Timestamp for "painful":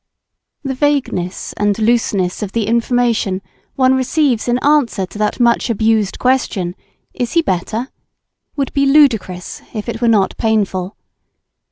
10.37-10.97